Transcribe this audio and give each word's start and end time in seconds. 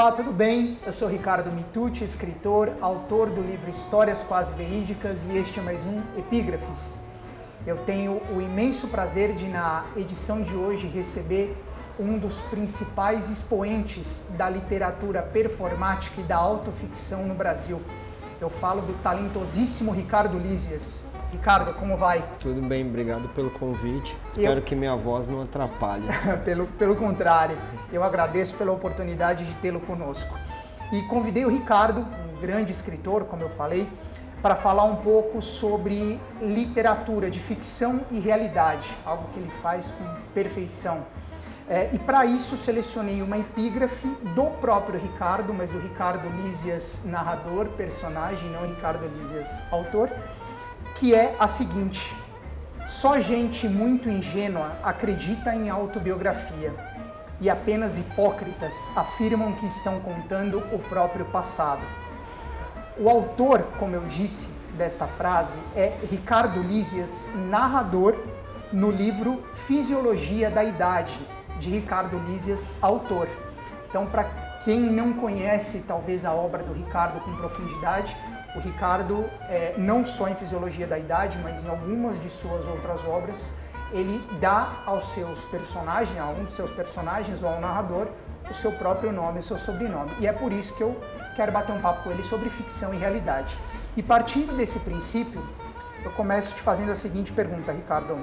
Olá, 0.00 0.12
tudo 0.12 0.32
bem? 0.32 0.78
Eu 0.86 0.92
sou 0.92 1.06
Ricardo 1.06 1.52
Mitucci, 1.52 2.02
escritor, 2.02 2.72
autor 2.80 3.28
do 3.28 3.42
livro 3.42 3.68
Histórias 3.68 4.22
Quase 4.22 4.50
Verídicas 4.54 5.26
e 5.26 5.36
este 5.36 5.60
é 5.60 5.62
mais 5.62 5.84
um 5.84 6.00
Epígrafes. 6.16 6.96
Eu 7.66 7.76
tenho 7.84 8.12
o 8.34 8.40
imenso 8.40 8.88
prazer 8.88 9.34
de, 9.34 9.46
na 9.46 9.84
edição 9.94 10.40
de 10.40 10.54
hoje, 10.54 10.86
receber 10.86 11.54
um 11.98 12.18
dos 12.18 12.40
principais 12.40 13.28
expoentes 13.28 14.24
da 14.38 14.48
literatura 14.48 15.20
performática 15.20 16.18
e 16.22 16.24
da 16.24 16.36
autoficção 16.38 17.26
no 17.26 17.34
Brasil. 17.34 17.78
Eu 18.40 18.48
falo 18.48 18.80
do 18.80 18.94
talentosíssimo 19.02 19.92
Ricardo 19.92 20.38
Lísias. 20.38 21.08
Ricardo, 21.32 21.72
como 21.74 21.96
vai? 21.96 22.24
Tudo 22.40 22.60
bem, 22.60 22.86
obrigado 22.86 23.28
pelo 23.28 23.50
convite. 23.50 24.16
Espero 24.28 24.60
eu... 24.60 24.62
que 24.62 24.74
minha 24.74 24.96
voz 24.96 25.28
não 25.28 25.42
atrapalhe. 25.42 26.06
pelo, 26.44 26.66
pelo 26.66 26.96
contrário, 26.96 27.56
eu 27.92 28.02
agradeço 28.02 28.56
pela 28.56 28.72
oportunidade 28.72 29.44
de 29.44 29.54
tê-lo 29.56 29.80
conosco. 29.80 30.36
E 30.92 31.02
convidei 31.02 31.44
o 31.44 31.48
Ricardo, 31.48 32.00
um 32.00 32.40
grande 32.40 32.72
escritor, 32.72 33.24
como 33.26 33.42
eu 33.42 33.48
falei, 33.48 33.88
para 34.42 34.56
falar 34.56 34.84
um 34.84 34.96
pouco 34.96 35.40
sobre 35.40 36.18
literatura 36.42 37.30
de 37.30 37.38
ficção 37.38 38.00
e 38.10 38.18
realidade, 38.18 38.96
algo 39.04 39.28
que 39.32 39.38
ele 39.38 39.50
faz 39.50 39.92
com 39.92 40.04
perfeição. 40.34 41.06
É, 41.68 41.88
e 41.92 41.98
para 42.00 42.26
isso 42.26 42.56
selecionei 42.56 43.22
uma 43.22 43.38
epígrafe 43.38 44.08
do 44.34 44.46
próprio 44.60 44.98
Ricardo, 44.98 45.54
mas 45.54 45.70
do 45.70 45.78
Ricardo 45.78 46.28
Lísias, 46.42 47.04
narrador, 47.04 47.68
personagem, 47.68 48.50
não 48.50 48.66
Ricardo 48.66 49.06
Lísias, 49.06 49.62
autor 49.70 50.10
que 51.00 51.14
é 51.14 51.34
a 51.40 51.48
seguinte: 51.48 52.14
só 52.86 53.18
gente 53.18 53.66
muito 53.66 54.10
ingênua 54.10 54.76
acredita 54.82 55.54
em 55.54 55.70
autobiografia 55.70 56.74
e 57.40 57.48
apenas 57.48 57.96
hipócritas 57.96 58.90
afirmam 58.94 59.52
que 59.54 59.64
estão 59.66 59.98
contando 60.00 60.58
o 60.72 60.78
próprio 60.78 61.24
passado. 61.24 61.80
O 62.98 63.08
autor, 63.08 63.62
como 63.78 63.96
eu 63.96 64.02
disse, 64.02 64.48
desta 64.76 65.06
frase 65.06 65.58
é 65.74 65.96
Ricardo 66.10 66.60
Lísias, 66.60 67.30
narrador 67.48 68.14
no 68.70 68.90
livro 68.90 69.42
Fisiologia 69.52 70.50
da 70.50 70.62
Idade, 70.62 71.18
de 71.58 71.70
Ricardo 71.70 72.18
Lísias, 72.18 72.74
autor. 72.82 73.26
Então, 73.88 74.04
para 74.04 74.24
quem 74.62 74.78
não 74.78 75.14
conhece 75.14 75.84
talvez 75.88 76.26
a 76.26 76.34
obra 76.34 76.62
do 76.62 76.74
Ricardo 76.74 77.20
com 77.20 77.34
profundidade, 77.36 78.14
o 78.54 78.60
Ricardo, 78.60 79.28
é, 79.48 79.74
não 79.78 80.04
só 80.04 80.28
em 80.28 80.34
Fisiologia 80.34 80.86
da 80.86 80.98
Idade, 80.98 81.38
mas 81.42 81.62
em 81.62 81.68
algumas 81.68 82.18
de 82.20 82.28
suas 82.28 82.66
outras 82.66 83.04
obras, 83.04 83.52
ele 83.92 84.24
dá 84.40 84.82
aos 84.86 85.08
seus 85.08 85.44
personagens, 85.44 86.18
a 86.18 86.26
um 86.26 86.44
de 86.44 86.52
seus 86.52 86.70
personagens 86.70 87.42
ou 87.42 87.48
ao 87.48 87.60
narrador, 87.60 88.08
o 88.48 88.54
seu 88.54 88.72
próprio 88.72 89.12
nome 89.12 89.38
e 89.38 89.42
seu 89.42 89.58
sobrenome. 89.58 90.12
E 90.18 90.26
é 90.26 90.32
por 90.32 90.52
isso 90.52 90.74
que 90.74 90.82
eu 90.82 91.00
quero 91.36 91.52
bater 91.52 91.72
um 91.72 91.80
papo 91.80 92.04
com 92.04 92.10
ele 92.10 92.22
sobre 92.22 92.50
ficção 92.50 92.92
e 92.92 92.96
realidade. 92.96 93.58
E 93.96 94.02
partindo 94.02 94.56
desse 94.56 94.78
princípio, 94.80 95.42
eu 96.04 96.10
começo 96.12 96.54
te 96.54 96.62
fazendo 96.62 96.90
a 96.90 96.94
seguinte 96.94 97.32
pergunta, 97.32 97.72
Ricardo. 97.72 98.18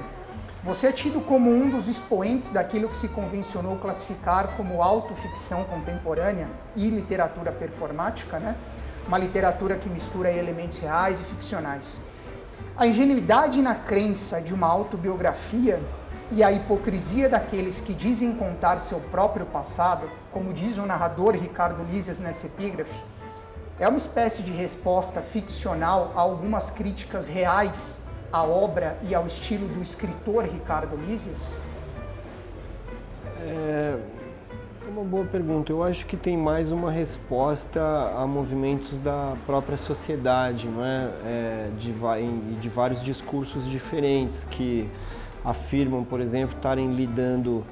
Você 0.64 0.88
é 0.88 0.92
tido 0.92 1.22
como 1.22 1.50
um 1.50 1.70
dos 1.70 1.88
expoentes 1.88 2.50
daquilo 2.50 2.90
que 2.90 2.98
se 2.98 3.08
convencionou 3.08 3.78
classificar 3.78 4.56
como 4.58 4.82
autoficção 4.82 5.64
contemporânea 5.64 6.50
e 6.76 6.90
literatura 6.90 7.52
performática, 7.52 8.40
né? 8.40 8.58
Uma 9.08 9.18
literatura 9.18 9.76
que 9.76 9.90
mistura 9.90 10.32
elementos 10.32 10.80
reais 10.80 11.20
e 11.20 11.24
ficcionais. 11.24 12.02
A 12.78 12.86
ingenuidade 12.86 13.62
na 13.62 13.74
crença 13.74 14.42
de 14.42 14.54
uma 14.54 14.68
autobiografia 14.68 15.82
e 16.30 16.44
a 16.44 16.52
hipocrisia 16.52 17.30
daqueles 17.30 17.80
que 17.80 17.94
dizem 17.94 18.36
contar 18.36 18.80
seu 18.80 19.00
próprio 19.00 19.46
passado, 19.46 20.10
como 20.32 20.54
diz 20.54 20.78
o 20.78 20.86
narrador 20.86 21.36
Ricardo 21.36 21.84
Lízias 21.84 22.20
nessa 22.20 22.48
epígrafe, 22.48 23.02
é 23.80 23.88
uma 23.88 23.98
espécie 23.98 24.44
de 24.44 24.52
resposta 24.52 25.22
ficcional 25.22 26.12
a 26.16 26.20
algumas 26.20 26.70
críticas 26.70 27.28
reais 27.28 28.02
à 28.32 28.44
obra 28.44 28.98
e 29.04 29.16
ao 29.16 29.26
estilo 29.26 29.68
do 29.68 29.82
escritor 29.82 30.44
Ricardo 30.46 30.98
Lízias? 30.98 31.62
É, 33.40 33.98
uma 34.98 35.06
boa 35.06 35.26
pergunta. 35.26 35.72
Eu 35.72 35.84
acho 35.84 36.06
que 36.08 36.18
tem 36.18 36.36
mais 36.36 36.72
uma 36.72 36.92
resposta 36.92 37.80
a 38.18 38.26
movimentos 38.26 38.98
da 39.00 39.36
própria 39.46 39.78
sociedade, 39.78 40.68
não 40.68 40.84
é? 40.84 41.12
é 41.24 41.70
de, 41.78 41.94
de 42.60 42.70
vários 42.70 43.04
discursos 43.04 43.70
diferentes 43.70 44.44
que 44.46 44.90
afirmam, 45.46 46.04
por 46.04 46.20
exemplo, 46.20 46.56
estarem 46.56 46.96
lidando 46.96 47.64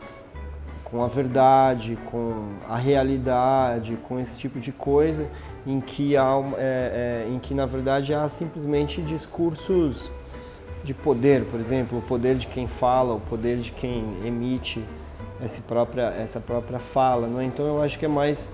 com 0.83 1.03
a 1.03 1.07
verdade, 1.07 1.97
com 2.05 2.49
a 2.69 2.77
realidade, 2.77 3.97
com 4.07 4.19
esse 4.19 4.37
tipo 4.37 4.59
de 4.59 4.71
coisa, 4.71 5.27
em 5.65 5.81
que, 5.81 6.15
há, 6.15 6.31
é, 6.57 7.25
é, 7.27 7.33
em 7.33 7.39
que 7.39 7.55
na 7.55 7.65
verdade 7.65 8.13
há 8.13 8.29
simplesmente 8.29 9.01
discursos 9.01 10.11
de 10.83 10.93
poder, 10.93 11.43
por 11.45 11.59
exemplo, 11.59 11.97
o 11.97 12.01
poder 12.03 12.35
de 12.35 12.45
quem 12.45 12.67
fala, 12.67 13.15
o 13.15 13.19
poder 13.19 13.57
de 13.57 13.71
quem 13.71 14.05
emite 14.23 14.79
essa 15.41 15.61
própria, 15.61 16.09
essa 16.09 16.39
própria 16.39 16.79
fala. 16.79 17.27
Não 17.27 17.39
é? 17.39 17.45
Então 17.45 17.65
eu 17.65 17.81
acho 17.81 17.97
que 17.99 18.05
é 18.05 18.09
mais 18.09 18.47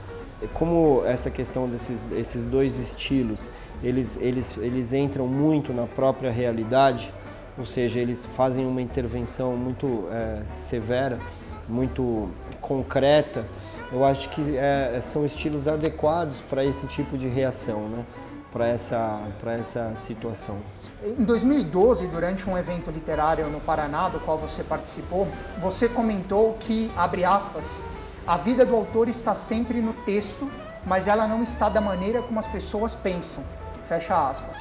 como 0.53 1.03
essa 1.05 1.29
questão 1.29 1.67
desses 1.69 1.99
esses 2.13 2.45
dois 2.45 2.77
estilos, 2.79 3.47
eles, 3.83 4.17
eles, 4.21 4.57
eles 4.57 4.93
entram 4.93 5.27
muito 5.27 5.73
na 5.73 5.85
própria 5.85 6.31
realidade, 6.31 7.11
ou 7.57 7.65
seja, 7.65 7.99
eles 7.99 8.25
fazem 8.25 8.65
uma 8.65 8.81
intervenção 8.81 9.55
muito 9.55 10.07
é, 10.11 10.41
severa, 10.55 11.19
muito 11.67 12.29
concreta. 12.59 13.45
Eu 13.91 14.05
acho 14.05 14.29
que 14.29 14.55
é, 14.55 14.99
são 15.01 15.25
estilos 15.25 15.67
adequados 15.67 16.39
para 16.49 16.63
esse 16.63 16.87
tipo 16.87 17.17
de 17.17 17.27
reação, 17.27 17.89
né? 17.89 18.05
Para 18.51 18.67
essa, 18.67 19.21
essa 19.59 19.93
situação. 19.95 20.57
Em 21.01 21.23
2012, 21.23 22.07
durante 22.07 22.49
um 22.49 22.57
evento 22.57 22.91
literário 22.91 23.49
no 23.49 23.61
Paraná, 23.61 24.09
do 24.09 24.19
qual 24.19 24.37
você 24.37 24.63
participou, 24.63 25.27
você 25.59 25.87
comentou 25.87 26.55
que, 26.59 26.91
abre 26.95 27.23
aspas, 27.23 27.81
a 28.27 28.37
vida 28.37 28.65
do 28.65 28.75
autor 28.75 29.07
está 29.07 29.33
sempre 29.33 29.81
no 29.81 29.93
texto, 29.93 30.51
mas 30.85 31.07
ela 31.07 31.27
não 31.27 31.41
está 31.41 31.69
da 31.69 31.79
maneira 31.79 32.21
como 32.21 32.39
as 32.39 32.47
pessoas 32.47 32.93
pensam. 32.93 33.43
Fecha 33.83 34.29
aspas. 34.29 34.57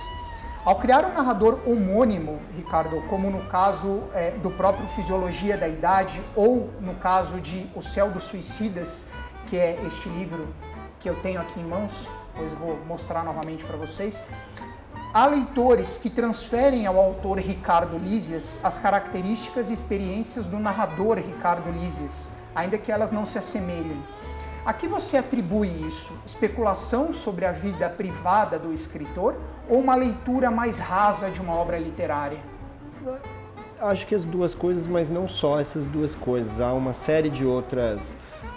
Ao 0.64 0.76
criar 0.76 1.06
um 1.06 1.14
narrador 1.14 1.58
homônimo, 1.66 2.38
Ricardo, 2.54 3.00
como 3.08 3.30
no 3.30 3.46
caso 3.46 4.02
é, 4.12 4.32
do 4.32 4.50
próprio 4.50 4.86
Fisiologia 4.88 5.56
da 5.56 5.66
Idade, 5.66 6.22
ou 6.36 6.70
no 6.80 6.94
caso 6.94 7.40
de 7.40 7.66
O 7.74 7.80
Céu 7.80 8.10
dos 8.10 8.24
Suicidas, 8.24 9.08
que 9.46 9.56
é 9.56 9.82
este 9.86 10.08
livro 10.10 10.48
que 10.98 11.08
eu 11.08 11.16
tenho 11.22 11.40
aqui 11.40 11.58
em 11.58 11.64
mãos, 11.64 12.10
depois 12.40 12.52
eu 12.52 12.58
vou 12.58 12.78
mostrar 12.86 13.22
novamente 13.22 13.64
para 13.64 13.76
vocês. 13.76 14.22
Há 15.12 15.26
leitores 15.26 15.96
que 15.96 16.08
transferem 16.08 16.86
ao 16.86 16.98
autor 16.98 17.38
Ricardo 17.38 17.98
Lísias 17.98 18.60
as 18.62 18.78
características 18.78 19.70
e 19.70 19.72
experiências 19.72 20.46
do 20.46 20.58
narrador 20.58 21.18
Ricardo 21.18 21.70
Lísias, 21.70 22.32
ainda 22.54 22.78
que 22.78 22.92
elas 22.92 23.10
não 23.10 23.26
se 23.26 23.36
assemelhem. 23.36 24.02
A 24.64 24.72
que 24.72 24.86
você 24.86 25.16
atribui 25.16 25.68
isso? 25.86 26.12
Especulação 26.24 27.12
sobre 27.12 27.44
a 27.44 27.52
vida 27.52 27.88
privada 27.90 28.58
do 28.58 28.72
escritor 28.72 29.36
ou 29.68 29.78
uma 29.80 29.94
leitura 29.94 30.50
mais 30.50 30.78
rasa 30.78 31.30
de 31.30 31.40
uma 31.40 31.54
obra 31.54 31.78
literária? 31.78 32.38
Acho 33.80 34.06
que 34.06 34.14
as 34.14 34.26
duas 34.26 34.54
coisas, 34.54 34.86
mas 34.86 35.08
não 35.08 35.26
só 35.26 35.58
essas 35.58 35.86
duas 35.86 36.14
coisas. 36.14 36.60
Há 36.60 36.72
uma 36.72 36.92
série 36.92 37.30
de 37.30 37.44
outras 37.44 38.00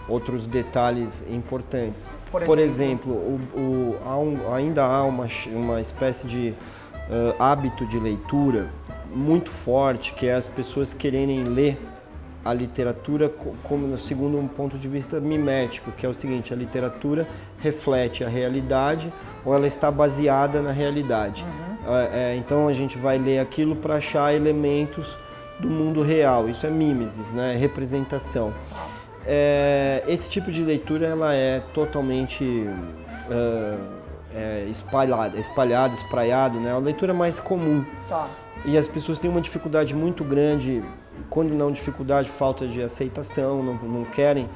outros 0.08 0.48
detalhes 0.48 1.24
importantes. 1.30 2.08
Por 2.32 2.42
exemplo, 2.42 2.56
Por 2.56 2.60
exemplo 2.60 3.12
o, 3.14 3.40
o, 3.56 3.98
há 4.06 4.18
um, 4.18 4.54
ainda 4.54 4.84
há 4.84 5.04
uma, 5.04 5.28
uma 5.48 5.82
espécie 5.82 6.28
de 6.28 6.54
uh, 7.10 7.42
hábito 7.42 7.86
de 7.86 8.00
leitura 8.00 8.68
muito 9.14 9.50
forte, 9.50 10.14
que 10.14 10.26
é 10.26 10.34
as 10.34 10.48
pessoas 10.48 10.94
quererem 10.94 11.44
ler 11.44 11.78
a 12.44 12.54
literatura 12.54 13.32
como 13.64 13.98
segundo 13.98 14.38
um 14.38 14.48
ponto 14.48 14.78
de 14.78 14.88
vista 14.88 15.20
mimético, 15.20 15.92
que 15.92 16.06
é 16.06 16.10
o 16.10 16.14
seguinte: 16.14 16.54
a 16.54 16.56
literatura 16.56 17.28
reflete 17.60 18.24
a 18.24 18.28
realidade 18.28 19.14
ou 19.46 19.54
ela 19.54 19.68
está 19.68 19.90
baseada 19.90 20.62
na 20.62 20.72
realidade. 20.72 21.44
Uhum. 21.44 21.96
É, 22.14 22.36
então 22.36 22.68
a 22.68 22.74
gente 22.74 22.98
vai 22.98 23.18
ler 23.18 23.40
aquilo 23.40 23.76
para 23.76 23.96
achar 23.96 24.34
elementos 24.34 25.18
do 25.60 25.70
mundo 25.70 26.02
real. 26.02 26.50
Isso 26.50 26.66
é 26.66 26.70
mimesis, 26.70 27.32
né? 27.32 27.56
representação. 27.56 28.54
É, 29.26 30.04
esse 30.08 30.30
tipo 30.30 30.52
de 30.52 30.64
leitura 30.64 31.08
ela 31.08 31.34
é 31.34 31.62
totalmente 31.74 32.44
uh, 32.44 34.04
é, 34.36 34.66
espalhada, 34.70 35.38
espalhado, 35.40 35.96
espraiado, 35.96 36.60
né? 36.60 36.72
É 36.72 36.74
uma 36.74 36.82
leitura 36.82 37.14
mais 37.14 37.40
comum. 37.40 37.86
Tá. 38.08 38.28
E 38.66 38.78
as 38.78 38.88
pessoas 38.88 39.20
têm 39.20 39.30
uma 39.30 39.42
dificuldade 39.42 39.94
muito 39.94 40.24
grande, 40.24 40.84
quando 41.30 41.54
não 41.54 41.72
dificuldade, 41.72 42.30
falta 42.30 42.68
de 42.68 42.82
aceitação, 42.82 43.62
não, 43.64 43.76
não 43.76 44.04
querem 44.06 44.50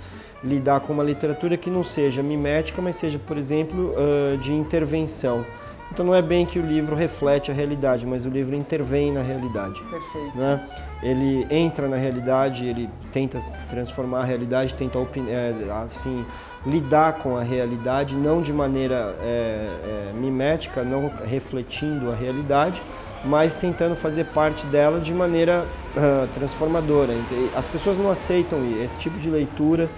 lidar 0.44 0.80
com 0.82 0.94
uma 0.94 1.04
literatura 1.04 1.58
que 1.58 1.70
não 1.70 1.84
seja 1.84 2.22
mimética, 2.22 2.82
mas 2.82 2.96
seja, 2.96 3.20
por 3.20 3.38
exemplo, 3.38 3.94
uh, 3.94 4.38
de 4.38 4.54
intervenção. 4.54 5.46
Então 5.92 6.06
não 6.06 6.14
é 6.14 6.22
bem 6.22 6.46
que 6.46 6.60
o 6.60 6.66
livro 6.66 6.96
reflete 6.96 7.50
a 7.50 7.54
realidade, 7.54 8.06
mas 8.06 8.26
o 8.26 8.30
livro 8.30 8.56
intervém 8.56 9.12
na 9.12 9.22
realidade. 9.22 9.82
Perfeito. 9.84 10.38
Né? 10.38 10.68
Ele 11.02 11.48
entra 11.50 11.88
na 11.88 11.96
realidade, 11.96 12.66
ele 12.66 12.90
tenta 13.12 13.40
transformar 13.70 14.22
a 14.22 14.26
realidade, 14.26 14.76
tenta 14.76 15.00
é, 15.00 15.54
assim, 15.86 16.26
lidar 16.66 17.14
com 17.20 17.38
a 17.38 17.44
realidade, 17.44 18.16
não 18.16 18.42
de 18.42 18.52
maneira 18.52 19.16
é, 19.22 20.10
é, 20.10 20.14
mimética, 20.14 20.84
não 20.84 21.12
refletindo 21.26 22.12
a 22.12 22.16
realidade, 22.16 22.82
mas 23.24 23.56
tentando 23.56 23.96
fazer 23.96 24.26
parte 24.26 24.66
dela 24.68 25.00
de 25.00 25.14
maneira 25.14 25.66
uh, 25.96 26.28
transformadora. 26.34 27.14
As 27.56 27.68
pessoas 27.68 27.98
não 27.98 28.12
aceitam 28.12 28.60
esse 28.84 28.98
tipo 29.00 29.18
de 29.20 29.30
leitura, 29.30 29.90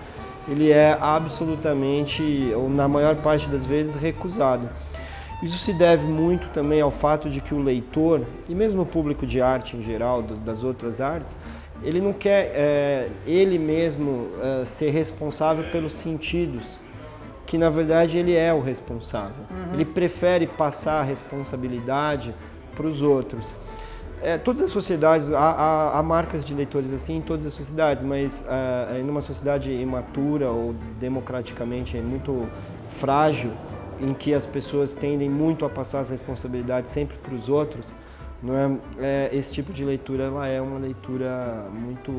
ele 0.47 0.71
é 0.71 0.97
absolutamente, 1.00 2.51
ou 2.56 2.69
na 2.69 2.88
maior 2.88 3.15
parte 3.18 3.47
das 3.50 3.63
vezes, 3.63 3.95
recusado. 3.95 4.69
Isso 5.41 5.57
se 5.57 5.71
deve 5.71 6.06
muito 6.06 6.50
também 6.50 6.81
ao 6.81 6.91
fato 6.91 7.30
de 7.30 7.39
que 7.39 7.53
o 7.53 7.62
leitor, 7.62 8.21
e 8.47 8.53
mesmo 8.53 8.81
o 8.81 8.86
público 8.86 9.25
de 9.25 9.41
arte 9.41 9.77
em 9.77 9.81
geral, 9.81 10.21
das 10.21 10.63
outras 10.63 11.00
artes, 11.00 11.39
ele 11.81 12.01
não 12.01 12.12
quer 12.12 12.51
é, 12.53 13.09
ele 13.25 13.57
mesmo 13.57 14.27
é, 14.41 14.65
ser 14.65 14.89
responsável 14.89 15.63
pelos 15.71 15.94
sentidos, 15.94 16.77
que 17.45 17.57
na 17.57 17.69
verdade 17.69 18.18
ele 18.18 18.36
é 18.36 18.53
o 18.53 18.62
responsável. 18.62 19.45
Uhum. 19.50 19.74
Ele 19.74 19.86
prefere 19.86 20.45
passar 20.45 21.00
a 21.00 21.03
responsabilidade 21.03 22.35
para 22.75 22.85
os 22.85 23.01
outros. 23.01 23.56
É, 24.21 24.38
todas 24.38 24.62
as 24.62 24.71
sociedades, 24.71 25.31
há, 25.31 25.39
há, 25.39 26.00
há, 26.00 26.03
marcas 26.03 26.44
de 26.44 26.53
leitores 26.53 26.92
assim 26.92 27.18
em 27.18 27.21
todas 27.21 27.45
as 27.45 27.53
sociedades, 27.53 28.03
mas 28.03 28.45
uh, 28.45 28.97
em 28.97 29.09
uma 29.09 29.21
sociedade 29.21 29.71
imatura 29.71 30.50
ou 30.50 30.75
democraticamente 31.00 31.97
muito 31.97 32.45
frágil, 32.89 33.51
em 33.99 34.13
que 34.13 34.33
as 34.33 34.45
pessoas 34.45 34.93
tendem 34.93 35.29
muito 35.29 35.65
a 35.65 35.69
passar 35.69 35.99
as 35.99 36.09
responsabilidades 36.09 36.91
sempre 36.91 37.17
para 37.17 37.33
os 37.33 37.49
outros, 37.49 37.85
não 38.41 38.57
é, 38.57 38.77
é, 38.99 39.29
esse 39.33 39.51
tipo 39.51 39.73
de 39.73 39.83
leitura 39.83 40.25
ela 40.25 40.47
é 40.47 40.61
uma 40.61 40.79
leitura 40.79 41.67
muito 41.73 42.11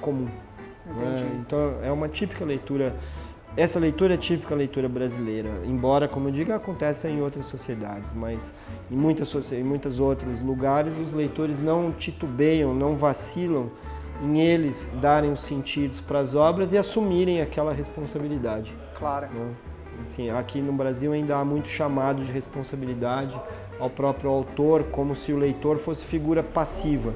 comum. 0.00 0.28
É? 0.88 1.36
Então 1.36 1.74
é 1.82 1.92
uma 1.92 2.08
típica 2.08 2.44
leitura. 2.44 2.94
Essa 3.56 3.78
leitura 3.78 4.14
é 4.14 4.16
típica 4.16 4.54
leitura 4.54 4.88
brasileira, 4.88 5.50
embora, 5.64 6.08
como 6.08 6.28
eu 6.28 6.32
digo, 6.32 6.52
aconteça 6.52 7.08
em 7.08 7.20
outras 7.20 7.46
sociedades, 7.46 8.12
mas 8.12 8.54
em 8.88 8.96
muitas, 8.96 9.52
em 9.52 9.64
muitos 9.64 9.98
outros 9.98 10.40
lugares 10.40 10.96
os 10.96 11.12
leitores 11.12 11.60
não 11.60 11.90
titubeiam, 11.90 12.72
não 12.72 12.94
vacilam 12.94 13.68
em 14.22 14.40
eles 14.40 14.92
darem 15.00 15.32
os 15.32 15.40
sentidos 15.40 16.00
para 16.00 16.20
as 16.20 16.34
obras 16.34 16.72
e 16.72 16.78
assumirem 16.78 17.40
aquela 17.40 17.72
responsabilidade. 17.72 18.72
Claro. 18.94 19.26
Né? 19.32 19.54
Assim, 20.04 20.30
aqui 20.30 20.60
no 20.60 20.72
Brasil 20.72 21.12
ainda 21.12 21.36
há 21.36 21.44
muito 21.44 21.68
chamado 21.68 22.24
de 22.24 22.32
responsabilidade 22.32 23.38
ao 23.78 23.88
próprio 23.88 24.30
autor, 24.30 24.84
como 24.84 25.14
se 25.16 25.32
o 25.32 25.38
leitor 25.38 25.78
fosse 25.78 26.04
figura 26.04 26.42
passiva, 26.42 27.14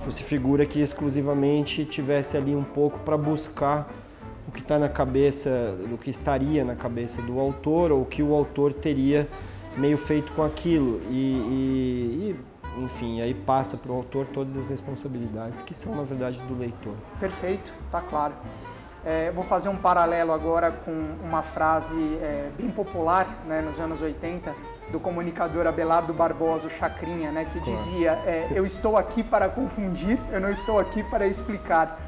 fosse 0.00 0.22
figura 0.22 0.66
que 0.66 0.80
exclusivamente 0.80 1.84
tivesse 1.84 2.36
ali 2.36 2.54
um 2.54 2.62
pouco 2.62 2.98
para 3.00 3.16
buscar 3.16 3.88
o 4.46 4.52
que 4.52 4.60
está 4.60 4.78
na 4.78 4.88
cabeça, 4.88 5.74
o 5.92 5.96
que 5.96 6.10
estaria 6.10 6.64
na 6.64 6.76
cabeça 6.76 7.22
do 7.22 7.40
autor 7.40 7.90
ou 7.90 8.02
o 8.02 8.04
que 8.04 8.22
o 8.22 8.34
autor 8.34 8.72
teria 8.72 9.28
meio 9.76 9.96
feito 9.96 10.32
com 10.32 10.42
aquilo 10.42 11.00
e, 11.10 11.14
e, 11.14 12.36
e 12.76 12.80
enfim, 12.84 13.20
aí 13.20 13.34
passa 13.34 13.76
para 13.76 13.90
o 13.90 13.94
autor 13.94 14.26
todas 14.26 14.56
as 14.56 14.68
responsabilidades 14.68 15.62
que 15.62 15.74
são 15.74 15.94
na 15.94 16.02
verdade 16.02 16.40
do 16.42 16.58
leitor. 16.58 16.94
Perfeito, 17.20 17.72
tá 17.90 18.00
claro. 18.00 18.34
É, 19.06 19.30
vou 19.32 19.44
fazer 19.44 19.68
um 19.68 19.76
paralelo 19.76 20.32
agora 20.32 20.70
com 20.70 21.16
uma 21.22 21.42
frase 21.42 21.94
é, 22.22 22.50
bem 22.56 22.70
popular 22.70 23.26
né, 23.46 23.60
nos 23.60 23.78
anos 23.78 24.00
80 24.00 24.54
do 24.90 24.98
comunicador 24.98 25.66
Abelardo 25.66 26.14
Barbosa, 26.14 26.70
Chacrinha, 26.70 27.30
né, 27.30 27.44
que 27.44 27.60
dizia: 27.60 28.12
é, 28.24 28.48
Eu 28.54 28.64
estou 28.64 28.96
aqui 28.96 29.22
para 29.22 29.46
confundir, 29.48 30.18
eu 30.32 30.40
não 30.40 30.50
estou 30.50 30.78
aqui 30.78 31.02
para 31.02 31.26
explicar. 31.26 32.00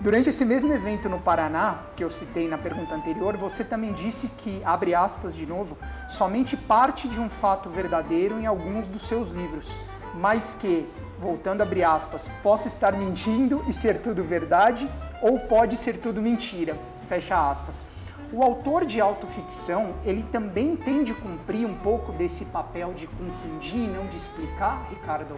Durante 0.00 0.30
esse 0.30 0.44
mesmo 0.44 0.72
evento 0.72 1.08
no 1.08 1.20
Paraná, 1.20 1.78
que 1.94 2.02
eu 2.02 2.10
citei 2.10 2.48
na 2.48 2.58
pergunta 2.58 2.92
anterior, 2.92 3.36
você 3.36 3.62
também 3.62 3.92
disse 3.92 4.26
que, 4.26 4.60
abre 4.64 4.96
aspas 4.96 5.36
de 5.36 5.46
novo, 5.46 5.78
somente 6.08 6.56
parte 6.56 7.06
de 7.06 7.20
um 7.20 7.30
fato 7.30 7.70
verdadeiro 7.70 8.40
em 8.40 8.46
alguns 8.46 8.88
dos 8.88 9.02
seus 9.02 9.30
livros, 9.30 9.78
mas 10.12 10.54
que, 10.54 10.90
voltando 11.20 11.60
a 11.60 11.64
abrir 11.64 11.84
aspas, 11.84 12.28
possa 12.42 12.66
estar 12.66 12.92
mentindo 12.94 13.62
e 13.68 13.72
ser 13.72 14.02
tudo 14.02 14.24
verdade, 14.24 14.90
ou 15.22 15.38
pode 15.38 15.76
ser 15.76 15.98
tudo 15.98 16.20
mentira. 16.20 16.76
Fecha 17.06 17.50
aspas. 17.50 17.86
O 18.32 18.42
autor 18.42 18.86
de 18.86 19.00
autoficção, 19.00 19.94
ele 20.04 20.22
também 20.22 20.74
tem 20.74 21.04
de 21.04 21.14
cumprir 21.14 21.66
um 21.66 21.74
pouco 21.74 22.12
desse 22.12 22.46
papel 22.46 22.94
de 22.94 23.06
confundir 23.06 23.74
e 23.76 23.86
não 23.86 24.06
de 24.06 24.16
explicar, 24.16 24.88
Ricardo? 24.90 25.36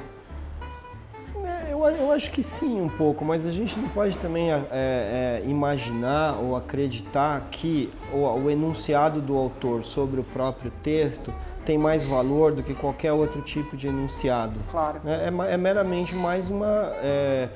É, 1.45 1.73
eu, 1.73 1.85
eu, 1.85 2.13
acho 2.13 2.31
que 2.31 2.43
sim, 2.43 2.81
um 2.81 2.89
pouco, 2.89 3.25
mas 3.25 3.45
a 3.45 3.51
gente 3.51 3.79
não 3.79 3.89
pode 3.89 4.17
também 4.19 4.53
é, 4.53 4.63
é, 4.71 5.43
imaginar 5.45 6.37
ou 6.37 6.57
acreditar 6.57 7.49
que 7.51 7.93
o, 8.13 8.19
o, 8.19 8.51
enunciado 8.51 9.21
do 9.21 9.37
autor 9.37 9.85
sobre 9.85 10.21
o 10.21 10.25
próprio 10.25 10.73
texto 10.83 11.35
tem 11.67 11.77
mais 11.77 12.05
valor 12.07 12.53
do 12.53 12.63
que 12.63 12.75
qualquer 12.75 13.13
outro 13.13 13.43
tipo 13.43 13.77
de 13.77 13.89
enunciado. 13.89 14.55
Claro. 14.71 15.01
É, 15.05 15.25
é, 15.25 15.55
é 15.55 15.57
meramente 15.57 16.15
mais 16.15 16.49
uma 16.49 16.93
é, 17.03 17.49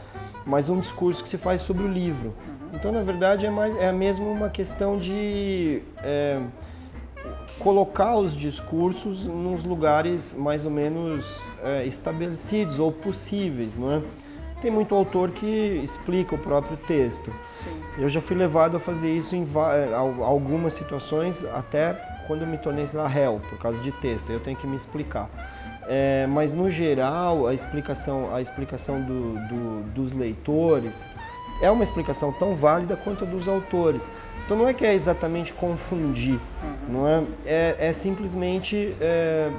mas 0.48 0.70
um 0.70 0.80
discurso 0.80 1.22
que 1.22 1.28
se 1.28 1.36
faz 1.36 1.60
sobre 1.60 1.84
o 1.84 1.88
livro. 1.88 2.34
Então, 2.72 2.90
na 2.90 3.02
verdade, 3.02 3.44
é, 3.44 3.50
mais, 3.50 3.76
é 3.76 3.92
mesmo 3.92 4.32
uma 4.32 4.48
questão 4.48 4.96
de 4.96 5.82
é, 5.98 6.40
colocar 7.58 8.16
os 8.16 8.34
discursos 8.34 9.24
nos 9.24 9.64
lugares 9.64 10.32
mais 10.32 10.64
ou 10.64 10.70
menos 10.70 11.38
é, 11.62 11.84
estabelecidos 11.84 12.78
ou 12.78 12.90
possíveis, 12.90 13.76
não 13.76 13.92
é? 13.92 14.02
Tem 14.62 14.70
muito 14.70 14.94
autor 14.94 15.30
que 15.30 15.46
explica 15.84 16.34
o 16.34 16.38
próprio 16.38 16.76
texto. 16.78 17.32
Sim. 17.52 17.70
Eu 17.98 18.08
já 18.08 18.20
fui 18.20 18.34
levado 18.34 18.76
a 18.76 18.80
fazer 18.80 19.14
isso 19.14 19.36
em 19.36 19.42
é, 19.42 19.94
algumas 19.94 20.72
situações, 20.72 21.44
até 21.44 21.92
quando 22.26 22.42
eu 22.42 22.46
me 22.46 22.56
tornei 22.56 22.88
lá 22.94 23.06
réu 23.06 23.40
por 23.50 23.58
causa 23.58 23.80
de 23.82 23.92
texto. 23.92 24.30
Eu 24.30 24.40
tenho 24.40 24.56
que 24.56 24.66
me 24.66 24.76
explicar. 24.76 25.28
É, 25.90 26.26
mas 26.29 26.52
no 26.52 26.70
geral 26.70 27.46
a 27.46 27.55
explicação, 27.55 28.35
a 28.35 28.43
explicação 28.43 29.00
do, 29.00 29.35
do, 29.49 29.82
dos 29.94 30.12
leitores 30.12 31.06
é 31.62 31.70
uma 31.70 31.82
explicação 31.82 32.31
tão 32.31 32.55
válida 32.55 32.94
quanto 32.94 33.25
a 33.25 33.26
dos 33.26 33.49
autores. 33.49 34.11
Então 34.44 34.56
não 34.56 34.69
é 34.69 34.75
que 34.75 34.85
é 34.85 34.94
exatamente 34.94 35.52
confundir, 35.52 36.38
uhum. 36.62 36.93
não 36.93 37.08
é? 37.08 37.23
É, 37.44 37.76
é 37.88 37.93
simplesmente 37.93 38.94
é, 39.00 39.50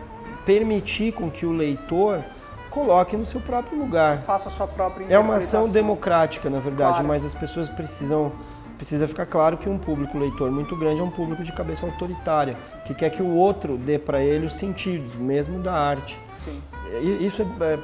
permitir 0.46 1.14
com 1.14 1.30
que 1.30 1.46
o 1.46 1.52
leitor 1.52 2.24
coloque 2.69 3.18
no 3.18 3.26
seu 3.26 3.42
próprio 3.42 3.78
lugar. 3.78 4.21
Faça 4.21 4.50
a 4.50 4.52
sua 4.52 4.68
própria 4.68 5.06
É 5.09 5.18
uma 5.18 5.38
ação 5.38 5.69
democrática, 5.69 6.50
na 6.50 6.59
verdade, 6.59 6.94
claro. 6.94 7.07
mas 7.07 7.26
as 7.26 7.33
pessoas 7.33 7.69
precisam 7.69 8.31
precisa 8.80 9.09
ficar 9.09 9.26
claro 9.26 9.57
que 9.57 9.68
um 9.68 9.78
público 9.78 10.18
leitor 10.18 10.50
muito 10.50 10.74
grande 10.78 11.02
é 11.02 11.04
um 11.04 11.12
público 11.12 11.44
de 11.44 11.52
cabeça 11.52 11.86
autoritária, 11.86 12.57
que 12.86 12.95
quer 12.95 13.09
que 13.09 13.21
o 13.21 13.36
outro 13.36 13.78
dê 13.78 14.00
para 14.00 14.24
ele 14.24 14.45
os 14.45 14.54
sentidos, 14.56 15.18
mesmo 15.18 15.59
da 15.59 15.74
arte. 15.74 16.18
Sim. 16.45 16.62
Isso 17.19 17.42
é, 17.42 17.74
é 17.74 17.78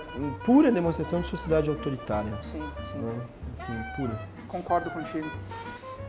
pura 0.46 0.72
demonstração 0.72 1.20
de 1.20 1.28
sociedade 1.28 1.70
autoritária. 1.70 2.32
Sim, 2.42 2.64
sim. 2.82 2.98
Né? 2.98 3.22
Assim, 3.54 3.74
pura. 3.98 4.18
Concordo 4.48 4.90
contigo. 4.90 5.30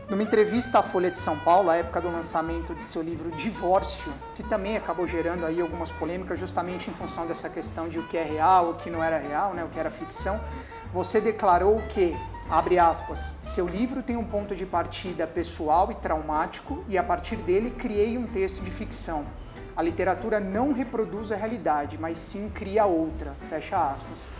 Numa 0.09 0.23
entrevista 0.23 0.79
à 0.79 0.83
Folha 0.83 1.11
de 1.11 1.19
São 1.19 1.37
Paulo, 1.37 1.69
à 1.69 1.75
época 1.75 1.99
do 1.99 2.09
lançamento 2.09 2.73
de 2.73 2.81
seu 2.81 3.01
livro 3.01 3.29
Divórcio, 3.31 4.09
que 4.35 4.43
também 4.43 4.77
acabou 4.77 5.05
gerando 5.05 5.45
aí 5.45 5.59
algumas 5.59 5.91
polêmicas 5.91 6.39
justamente 6.39 6.89
em 6.89 6.93
função 6.93 7.27
dessa 7.27 7.49
questão 7.49 7.89
de 7.89 7.99
o 7.99 8.03
que 8.03 8.15
é 8.15 8.23
real, 8.23 8.69
o 8.69 8.73
que 8.75 8.89
não 8.89 9.03
era 9.03 9.17
real, 9.17 9.53
né, 9.53 9.65
o 9.65 9.67
que 9.67 9.77
era 9.77 9.91
ficção, 9.91 10.39
você 10.93 11.19
declarou 11.19 11.81
que 11.89 12.15
Abre 12.49 12.79
aspas. 12.79 13.35
Seu 13.41 13.67
livro 13.67 14.01
tem 14.01 14.15
um 14.15 14.23
ponto 14.23 14.55
de 14.55 14.65
partida 14.65 15.27
pessoal 15.27 15.91
e 15.91 15.95
traumático 15.95 16.81
e 16.87 16.97
a 16.97 17.03
partir 17.03 17.35
dele 17.35 17.71
criei 17.71 18.17
um 18.17 18.25
texto 18.25 18.63
de 18.63 18.71
ficção. 18.71 19.25
A 19.75 19.81
literatura 19.81 20.39
não 20.39 20.71
reproduz 20.71 21.29
a 21.29 21.35
realidade, 21.35 21.97
mas 21.99 22.17
sim 22.17 22.49
cria 22.49 22.85
outra. 22.85 23.35
Fecha 23.49 23.91
aspas. 23.91 24.31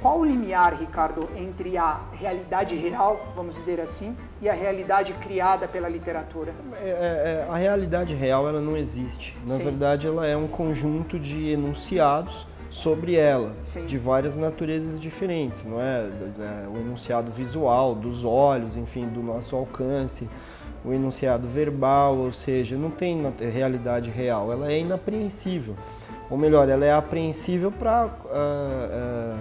Qual 0.00 0.20
o 0.20 0.24
limiar, 0.24 0.74
Ricardo, 0.78 1.28
entre 1.36 1.76
a 1.76 2.00
realidade 2.12 2.76
real, 2.76 3.32
vamos 3.34 3.56
dizer 3.56 3.80
assim, 3.80 4.16
e 4.40 4.48
a 4.48 4.52
realidade 4.52 5.12
criada 5.14 5.66
pela 5.66 5.88
literatura? 5.88 6.54
É, 6.80 6.88
é, 6.88 6.90
é 6.90 7.46
a 7.48 7.56
realidade 7.56 8.14
real 8.14 8.48
ela 8.48 8.60
não 8.60 8.76
existe. 8.76 9.36
Na 9.48 9.56
Sim. 9.56 9.64
verdade, 9.64 10.06
ela 10.06 10.26
é 10.26 10.36
um 10.36 10.48
conjunto 10.48 11.18
de 11.18 11.50
enunciados 11.50 12.46
sobre 12.72 13.16
ela, 13.16 13.52
Sim. 13.62 13.84
de 13.84 13.98
várias 13.98 14.38
naturezas 14.38 14.98
diferentes, 14.98 15.62
não 15.62 15.78
é? 15.78 16.08
O 16.74 16.78
enunciado 16.78 17.30
visual, 17.30 17.94
dos 17.94 18.24
olhos, 18.24 18.78
enfim, 18.78 19.06
do 19.08 19.22
nosso 19.22 19.54
alcance, 19.54 20.26
o 20.82 20.90
enunciado 20.90 21.46
verbal, 21.46 22.16
ou 22.16 22.32
seja, 22.32 22.74
não 22.74 22.90
tem 22.90 23.30
realidade 23.38 24.08
real, 24.08 24.50
ela 24.50 24.72
é 24.72 24.80
inapreensível. 24.80 25.74
Ou 26.30 26.38
melhor, 26.38 26.66
ela 26.66 26.82
é 26.82 26.92
apreensível 26.92 27.70
para 27.70 28.06
uh, 28.06 29.36
uh, 29.36 29.38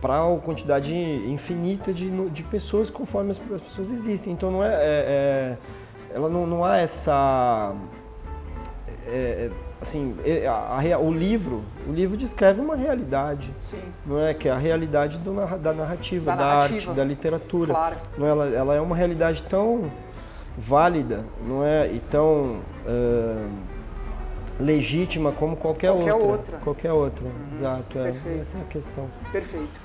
para 0.00 0.20
a 0.20 0.38
quantidade 0.38 0.92
infinita 0.94 1.92
de, 1.92 2.10
de 2.30 2.42
pessoas 2.42 2.90
conforme 2.90 3.30
as, 3.30 3.40
as 3.52 3.62
pessoas 3.62 3.92
existem. 3.92 4.32
Então 4.32 4.50
não 4.50 4.64
é, 4.64 4.68
é, 4.68 4.76
é 4.78 5.56
ela 6.12 6.28
não, 6.28 6.44
não 6.44 6.64
há 6.64 6.78
essa 6.78 7.72
é, 9.06 9.48
é 9.48 9.50
assim, 9.80 10.16
a, 10.48 10.94
a, 10.94 10.98
o 10.98 11.12
livro, 11.12 11.62
o 11.88 11.92
livro 11.92 12.16
descreve 12.16 12.60
uma 12.60 12.76
realidade, 12.76 13.54
Sim. 13.60 13.80
não 14.04 14.20
é 14.20 14.34
que 14.34 14.48
é 14.48 14.52
a 14.52 14.56
realidade 14.56 15.18
do, 15.18 15.34
da 15.58 15.72
narrativa, 15.72 16.26
da, 16.26 16.36
da 16.36 16.44
narrativa. 16.44 16.90
arte, 16.90 16.96
da 16.96 17.04
literatura. 17.04 17.72
Claro. 17.72 17.96
Não, 18.16 18.26
é? 18.26 18.30
ela, 18.30 18.46
ela 18.46 18.74
é 18.74 18.80
uma 18.80 18.96
realidade 18.96 19.42
tão 19.44 19.90
válida, 20.56 21.24
não 21.44 21.64
é? 21.64 21.92
E 21.92 22.00
tão 22.00 22.60
uh, 22.86 23.50
legítima 24.58 25.32
como 25.32 25.56
qualquer, 25.56 25.92
qualquer 25.92 26.14
outra. 26.14 26.28
outra. 26.28 26.58
Qualquer 26.58 26.92
outra. 26.92 27.24
Uhum. 27.24 27.52
Exato. 27.52 27.98
É. 27.98 28.02
Perfeito. 28.04 28.40
Essa 28.40 28.58
é 28.58 28.60
a 28.60 28.64
questão. 28.64 29.10
Perfeito. 29.30 29.80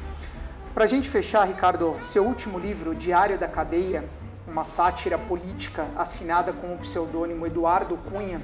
Para 0.73 0.85
a 0.85 0.87
gente 0.87 1.09
fechar, 1.09 1.45
Ricardo, 1.45 1.97
seu 1.99 2.25
último 2.25 2.57
livro, 2.57 2.95
Diário 2.95 3.37
da 3.37 3.47
Cadeia, 3.47 4.05
uma 4.47 4.63
sátira 4.63 5.17
política 5.17 5.87
assinada 5.97 6.53
com 6.53 6.73
o 6.73 6.77
pseudônimo 6.77 7.45
Eduardo 7.45 7.97
Cunha, 7.97 8.41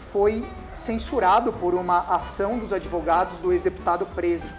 foi 0.00 0.46
censurado 0.74 1.52
por 1.52 1.74
uma 1.74 2.00
ação 2.08 2.58
dos 2.58 2.72
advogados 2.72 3.38
do 3.38 3.52
ex-deputado 3.52 4.06
preso. 4.06 4.52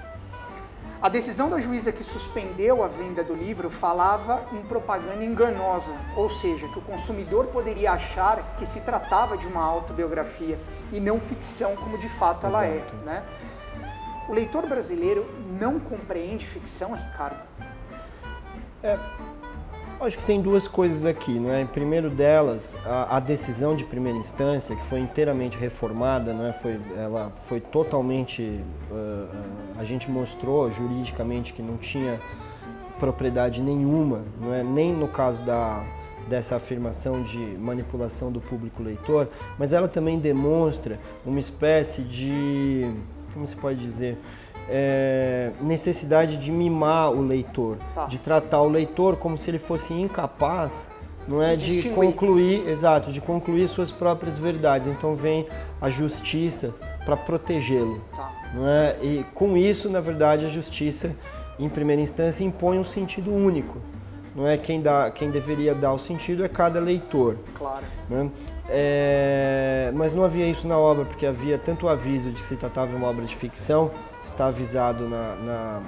A 1.02 1.10
decisão 1.10 1.50
da 1.50 1.60
juíza 1.60 1.92
que 1.92 2.04
suspendeu 2.04 2.84
a 2.84 2.88
venda 2.88 3.24
do 3.24 3.34
livro 3.34 3.72
falava 3.72 4.46
em 4.54 4.62
propaganda 4.62 5.26
enganosa, 5.26 5.96
ou 6.16 6.30
seja, 6.30 6.68
que 6.68 6.78
o 6.78 6.82
consumidor 6.82 7.48
poderia 7.48 7.94
achar 7.94 8.56
que 8.56 8.68
se 8.68 8.82
tratava 8.82 9.36
de 9.36 9.48
uma 9.48 9.64
autobiografia 9.64 10.60
e 10.94 11.00
não 11.00 11.20
ficção, 11.20 11.76
como 11.76 11.98
de 11.98 12.08
fato 12.08 12.46
ela 12.46 12.68
é, 12.68 12.76
Exato. 12.76 12.96
é. 13.02 13.06
Né? 13.06 13.24
O 14.30 14.34
leitor 14.34 14.68
brasileiro 14.68 15.28
não 15.60 15.80
compreende 15.80 16.46
ficção, 16.46 16.94
Ricardo? 16.94 17.42
É, 18.84 19.00
Acho 20.02 20.18
que 20.18 20.26
tem 20.26 20.42
duas 20.42 20.68
coisas 20.68 21.06
aqui, 21.06 21.32
não 21.32 21.54
é? 21.54 21.64
Primeiro 21.64 22.10
delas, 22.10 22.76
a, 22.84 23.18
a, 23.18 23.20
decisão 23.20 23.76
de 23.76 23.84
primeira 23.84 24.18
instância, 24.18 24.76
que 24.76 24.84
foi 24.84 25.00
inteiramente 25.00 25.56
reformada, 25.56 26.34
não 26.34 26.48
é? 26.48 26.54
Foi, 26.54 26.80
ela 26.98 27.30
foi 27.30 27.62
totalmente, 27.62 28.42
uh, 28.90 29.28
a 29.78 29.84
gente 29.84 30.10
mostrou 30.10 30.72
juridicamente 30.72 31.54
que 31.54 31.62
não 31.62 31.78
tinha 31.78 32.20
propriedade 32.98 33.62
nenhuma, 33.62 34.24
não 34.42 34.52
é? 34.52 34.64
Nem 34.64 34.92
no 34.92 35.08
caso 35.08 35.44
da 35.44 35.84
dessa 36.28 36.56
afirmação 36.56 37.22
de 37.24 37.38
manipulação 37.38 38.32
do 38.32 38.40
público 38.40 38.82
leitor, 38.82 39.28
mas 39.58 39.74
ela 39.74 39.88
também 39.88 40.18
demonstra 40.18 41.00
uma 41.26 41.40
espécie 41.40 42.02
de, 42.04 42.92
como 43.34 43.46
se 43.46 43.56
pode 43.56 43.80
dizer, 43.80 44.18
é, 44.70 45.52
necessidade 45.62 46.38
de 46.38 46.52
mimar 46.52 47.12
o 47.12 47.22
leitor, 47.22 47.78
tá. 47.94 48.06
de 48.06 48.18
tratar 48.20 48.62
o 48.62 48.70
leitor 48.70 49.18
como 49.18 49.38
se 49.38 49.50
ele 49.50 49.60
fosse 49.60 49.94
incapaz, 49.94 50.90
não 51.28 51.42
é, 51.42 51.56
de, 51.56 51.82
de 51.82 51.90
concluir, 51.90 52.68
exato, 52.68 53.12
de 53.12 53.22
concluir 53.22 53.68
suas 53.68 53.92
próprias 53.92 54.38
verdades. 54.38 54.88
Então 54.88 55.16
vem 55.16 55.48
a 55.80 55.90
justiça 55.90 56.74
para 57.06 57.18
protegê-lo, 57.18 58.02
tá. 58.16 58.32
não 58.54 58.68
é? 58.68 58.96
E 59.02 59.26
com 59.34 59.58
isso, 59.58 59.90
na 59.90 60.00
verdade, 60.00 60.46
a 60.46 60.50
justiça, 60.50 61.16
em 61.60 61.70
primeira 61.70 62.02
instância, 62.02 62.44
impõe 62.44 62.80
um 62.80 62.84
sentido 62.84 63.34
único. 63.34 63.78
Não 64.36 64.48
é 64.48 64.58
quem 64.58 64.82
dá, 64.82 65.12
quem 65.12 65.30
deveria 65.30 65.76
dar 65.76 65.92
o 65.92 66.00
sentido 66.00 66.46
é 66.46 66.48
cada 66.48 66.80
leitor. 66.80 67.36
Claro. 67.54 67.84
Né? 68.10 68.30
É, 68.74 69.92
mas 69.94 70.14
não 70.14 70.24
havia 70.24 70.48
isso 70.48 70.66
na 70.66 70.78
obra, 70.78 71.04
porque 71.04 71.26
havia 71.26 71.58
tanto 71.58 71.88
o 71.88 71.90
aviso 71.90 72.30
de 72.30 72.36
que 72.36 72.48
se 72.48 72.56
tratava 72.56 72.88
de 72.88 72.96
uma 72.96 73.08
obra 73.08 73.26
de 73.26 73.36
ficção, 73.36 73.92
está 74.26 74.46
avisado 74.46 75.10
na, 75.10 75.36
na, 75.36 75.82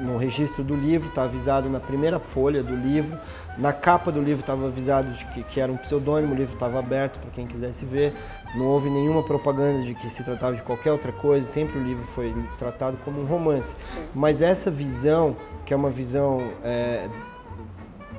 no 0.00 0.16
registro 0.16 0.64
do 0.64 0.74
livro, 0.74 1.10
está 1.10 1.24
avisado 1.24 1.68
na 1.68 1.78
primeira 1.78 2.18
folha 2.18 2.62
do 2.62 2.74
livro, 2.74 3.18
na 3.58 3.74
capa 3.74 4.10
do 4.10 4.22
livro 4.22 4.40
estava 4.40 4.66
avisado 4.66 5.12
de 5.12 5.22
que, 5.26 5.42
que, 5.42 5.60
era 5.60 5.70
um 5.70 5.76
pseudônimo, 5.76 6.32
o 6.32 6.36
livro 6.36 6.54
estava 6.54 6.78
aberto 6.78 7.18
para 7.18 7.30
quem 7.30 7.46
quisesse 7.46 7.84
ver, 7.84 8.14
não 8.54 8.66
houve 8.66 8.88
nenhuma 8.88 9.22
propaganda 9.22 9.82
de 9.82 9.94
que 9.94 10.08
se 10.08 10.24
tratava 10.24 10.56
de 10.56 10.62
qualquer 10.62 10.92
outra 10.92 11.12
coisa, 11.12 11.46
sempre 11.46 11.78
o 11.78 11.82
livro 11.82 12.04
foi 12.06 12.34
tratado 12.56 12.96
como 13.04 13.20
um 13.20 13.26
romance. 13.26 13.76
Sim. 13.82 14.00
Mas 14.14 14.40
essa 14.40 14.70
visão, 14.70 15.36
que 15.66 15.74
é 15.74 15.76
uma 15.76 15.90
visão, 15.90 16.50
é, 16.64 17.06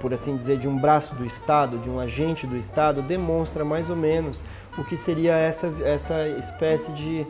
por 0.04 0.14
assim 0.14 0.36
dizer, 0.36 0.58
de 0.58 0.68
um 0.68 0.78
braço 0.78 1.16
do 1.16 1.26
Estado, 1.26 1.78
de 1.78 1.90
um 1.90 1.98
agente 1.98 2.46
do 2.46 2.58
Estado, 2.58 3.02
demonstra 3.02 3.64
mais 3.64 3.90
ou 3.90 3.96
menos 3.96 4.44
o 4.78 4.84
que 4.84 4.98
seria 4.98 5.34
essa, 5.38 5.68
essa 5.82 6.28
espécie 6.28 6.92
de 6.92 7.26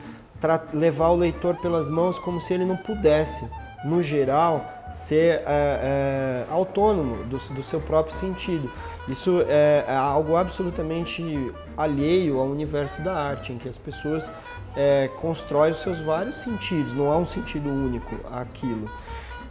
levar 0.73 1.09
o 1.09 1.15
leitor 1.15 1.55
pelas 1.57 1.87
mãos 1.87 2.17
como 2.17 2.41
se 2.41 2.51
ele 2.51 2.65
não 2.65 2.75
pudesse, 2.75 3.47
no 3.85 4.01
geral, 4.01 4.65
ser 4.91 5.41
é, 5.41 5.43
é, 5.45 6.45
autônomo 6.49 7.23
do, 7.25 7.37
do, 7.37 7.61
seu 7.61 7.79
próprio 7.79 8.15
sentido. 8.15 8.71
Isso 9.07 9.45
é, 9.47 9.85
é, 9.87 9.95
algo 9.95 10.35
absolutamente 10.35 11.53
alheio 11.77 12.39
ao 12.39 12.47
universo 12.47 13.03
da 13.03 13.13
arte, 13.13 13.53
em 13.53 13.59
que 13.59 13.69
as 13.69 13.77
pessoas 13.77 14.31
é, 14.75 15.11
constroem 15.21 15.73
os 15.73 15.81
seus 15.83 15.99
vários 16.01 16.37
sentidos, 16.37 16.95
não 16.95 17.11
há 17.11 17.17
um 17.19 17.25
sentido 17.25 17.69
único 17.69 18.15
àquilo. 18.31 18.89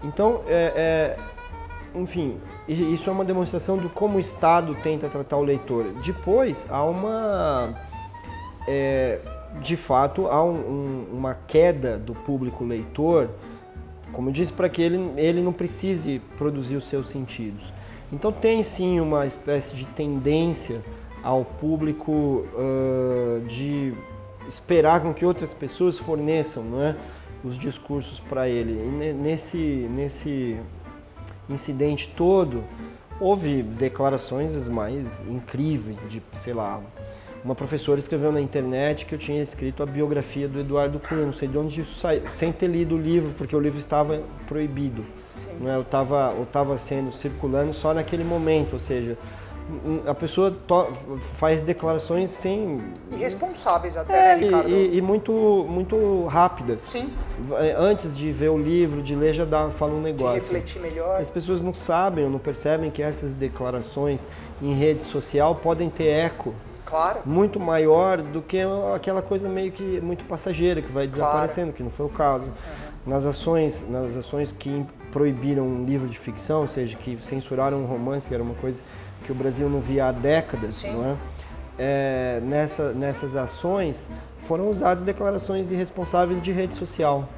Então, 0.03 0.43
é, 0.49 0.73
é, 0.75 1.42
enfim, 1.95 2.39
isso 2.69 3.09
é 3.09 3.13
uma 3.13 3.25
demonstração 3.25 3.79
de 3.79 3.89
como 3.89 4.17
o 4.17 4.21
Estado 4.21 4.75
tenta 4.83 5.09
tratar 5.09 5.37
o 5.37 5.43
leitor. 5.43 5.93
Depois, 6.03 6.67
há 6.71 6.83
uma 6.85 7.75
de 9.61 9.77
fato 9.77 10.27
há 10.29 10.43
um, 10.43 10.55
um, 10.55 11.07
uma 11.13 11.35
queda 11.47 11.99
do 11.99 12.15
público 12.15 12.65
leitor, 12.65 13.29
como 14.13 14.29
eu 14.29 14.33
disse, 14.33 14.53
para 14.53 14.69
que 14.69 14.81
ele, 14.81 15.13
ele 15.17 15.43
não 15.43 15.53
precise 15.53 16.21
produzir 16.37 16.77
os 16.77 16.85
seus 16.85 17.09
sentidos. 17.09 17.73
Então 18.13 18.31
tem 18.31 18.63
sim 18.63 19.01
uma 19.01 19.27
espécie 19.27 19.75
de 19.75 19.87
tendência 19.87 20.83
ao 21.23 21.45
público 21.45 22.13
uh, 22.13 23.41
de 23.47 23.95
esperar 24.49 25.01
com 25.01 25.15
que 25.15 25.25
outras 25.25 25.55
pessoas 25.55 25.99
forneçam 25.99 26.63
não 26.63 26.83
é, 26.83 26.97
os 27.43 27.57
discursos 27.57 28.21
para 28.21 28.49
ele. 28.49 28.73
E 28.73 29.13
nesse, 29.15 29.57
nesse 29.57 30.59
incidente 31.49 32.09
todo, 32.17 32.65
houve 33.21 33.63
declarações 33.63 34.55
as 34.55 34.69
mais 34.69 35.23
incríveis 35.29 35.99
de, 36.09 36.23
sei 36.37 36.55
lá, 36.55 36.81
uma 37.45 37.55
professora 37.55 37.99
escreveu 37.99 38.31
na 38.31 38.41
internet 38.41 39.05
que 39.05 39.15
eu 39.15 39.19
tinha 39.19 39.43
escrito 39.43 39.83
a 39.83 39.87
biografia 39.87 40.47
do 40.47 40.61
Eduardo 40.61 41.01
Cunha. 41.01 41.25
Não 41.25 41.33
sei 41.33 41.49
de 41.49 41.59
onde 41.59 41.81
isso 41.81 41.99
saiu, 41.99 42.23
sem 42.31 42.53
ter 42.53 42.69
lido 42.69 42.95
o 42.95 42.99
livro, 42.99 43.33
porque 43.37 43.55
o 43.55 43.61
livro 43.61 43.81
estava 43.81 44.23
proibido. 44.47 45.05
Né? 45.61 45.75
Eu 45.75 45.81
estava 45.81 46.35
eu 46.39 46.47
tava 46.47 46.79
sendo 46.79 47.13
circulando 47.13 47.73
só 47.73 47.93
naquele 47.93 48.23
momento, 48.23 48.75
ou 48.75 48.79
seja, 48.79 49.19
a 50.07 50.15
pessoa 50.15 50.57
faz 51.39 51.63
declarações 51.63 52.31
sem 52.31 52.81
irresponsáveis 53.11 53.97
até, 53.97 54.13
é, 54.13 54.37
né, 54.37 54.45
Ricardo? 54.45 54.71
E, 54.71 54.97
e, 54.97 55.03
muito 55.03 55.33
muito 55.69 56.27
rápidas. 56.27 56.83
Sim. 56.83 57.13
É, 57.59 57.75
antes 57.77 58.17
de 58.17 58.31
ver 58.31 58.51
o 58.51 58.59
livro, 58.59 59.03
de 59.03 59.15
ler 59.15 59.33
já 59.33 59.45
dá 59.45 59.71
fala 59.71 59.95
um 59.95 60.01
negócio. 60.01 60.41
De 60.41 60.41
refletir 60.41 60.81
melhor. 60.81 61.21
As 61.21 61.31
pessoas 61.31 61.63
não 61.63 61.73
sabem 61.73 62.25
ou 62.25 62.31
não 62.31 62.39
percebem 62.39 62.91
que 62.91 63.03
essas 63.03 63.35
declarações 63.35 64.27
em 64.61 64.75
rede 64.75 65.05
social 65.05 65.55
podem 65.55 65.89
ter 65.89 66.09
eco 66.09 66.55
Claro. 66.93 67.21
Muito 67.25 67.59
maior 67.59 68.21
do 68.21 68.43
que 68.43 68.59
aquela 68.95 69.23
coisa 69.23 69.49
meio 69.49 69.73
que 69.73 69.99
muito 70.03 70.25
passageira 70.27 70.83
que 70.83 70.93
vai 70.93 71.07
desaparecendo, 71.07 71.69
claro. 71.69 71.77
que 71.79 71.83
não 71.83 71.89
foi 71.91 72.05
o 72.05 72.09
caso. 72.11 72.45
Uhum. 72.45 72.53
Nas 73.07 73.27
ações, 73.27 73.85
nas 73.89 74.17
ações 74.17 74.53
que 74.53 74.85
proibiram 75.11 75.65
um 75.65 75.85
livro 75.85 76.09
de 76.09 76.19
ficção, 76.19 76.63
ou 76.63 76.69
seja, 76.69 76.97
que 76.97 77.19
censuraram 77.21 77.83
um 77.83 77.87
romance, 77.87 78.29
que 78.29 78.35
era 78.35 78.43
uma 78.43 78.55
coisa 78.55 78.81
que 79.25 79.33
o 79.33 79.35
Brasil 79.35 79.69
não 79.69 79.81
via 79.81 80.07
há 80.07 80.13
décadas, 80.13 80.77
Sim. 80.77 80.93
não 80.93 81.05
é? 81.05 81.17
é 81.79 82.41
nessa, 82.43 82.93
nessas 82.93 83.35
ações 83.35 84.09
foram 84.43 84.69
usadas 84.69 85.03
declarações 85.03 85.71
irresponsáveis 85.71 86.41
de 86.41 86.53
rede 86.53 86.75
social, 86.75 87.29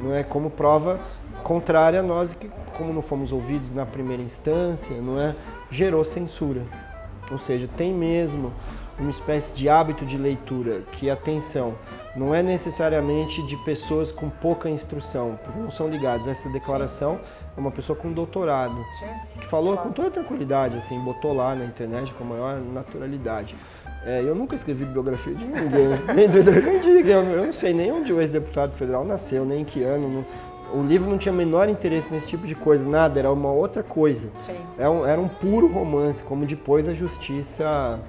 não 0.00 0.14
é? 0.14 0.22
Como 0.22 0.50
prova 0.50 0.98
contrária 1.42 2.00
a 2.00 2.02
nós 2.02 2.34
que, 2.34 2.50
como 2.76 2.92
não 2.92 3.02
fomos 3.02 3.32
ouvidos 3.32 3.72
na 3.72 3.86
primeira 3.86 4.22
instância, 4.22 5.00
não 5.00 5.20
é? 5.20 5.34
Gerou 5.70 6.04
censura. 6.04 6.62
Ou 7.30 7.38
seja, 7.38 7.68
tem 7.68 7.92
mesmo 7.92 8.52
uma 8.98 9.10
espécie 9.10 9.54
de 9.54 9.68
hábito 9.68 10.04
de 10.04 10.16
leitura 10.16 10.82
que, 10.92 11.10
atenção, 11.10 11.74
não 12.16 12.34
é 12.34 12.42
necessariamente 12.42 13.42
de 13.42 13.56
pessoas 13.58 14.10
com 14.10 14.28
pouca 14.30 14.68
instrução, 14.68 15.38
porque 15.42 15.58
não 15.58 15.70
são 15.70 15.88
ligados. 15.88 16.26
Essa 16.26 16.48
declaração 16.48 17.16
Sim. 17.16 17.20
é 17.56 17.60
uma 17.60 17.70
pessoa 17.70 17.96
com 17.96 18.10
doutorado, 18.10 18.76
Sim. 18.92 19.06
que 19.38 19.46
falou 19.46 19.74
claro. 19.74 19.88
com 19.88 19.94
toda 19.94 20.10
tranquilidade, 20.10 20.78
assim, 20.78 20.98
botou 21.00 21.34
lá 21.34 21.54
na 21.54 21.64
internet 21.64 22.12
com 22.14 22.24
a 22.24 22.26
maior 22.26 22.60
naturalidade. 22.60 23.54
É, 24.04 24.22
eu 24.22 24.34
nunca 24.34 24.54
escrevi 24.54 24.84
biografia 24.84 25.34
de 25.34 25.44
ninguém, 25.44 25.88
nem 26.14 26.28
ninguém. 26.28 27.12
Eu 27.12 27.46
não 27.46 27.52
sei 27.52 27.74
nem 27.74 27.92
onde 27.92 28.12
o 28.12 28.20
ex-deputado 28.20 28.72
federal 28.72 29.04
nasceu, 29.04 29.44
nem 29.44 29.60
em 29.60 29.64
que 29.64 29.82
ano. 29.82 30.08
Não, 30.08 30.80
o 30.80 30.84
livro 30.84 31.08
não 31.10 31.18
tinha 31.18 31.32
o 31.32 31.36
menor 31.36 31.68
interesse 31.68 32.12
nesse 32.12 32.26
tipo 32.26 32.46
de 32.46 32.54
coisa, 32.54 32.88
nada, 32.88 33.18
era 33.18 33.30
uma 33.30 33.50
outra 33.50 33.82
coisa. 33.82 34.28
Sim. 34.34 34.56
Era 34.78 34.90
um, 34.90 35.06
era 35.06 35.20
um 35.20 35.28
puro 35.28 35.66
romance, 35.66 36.22
como 36.22 36.46
depois 36.46 36.88
a 36.88 36.94
justiça 36.94 38.00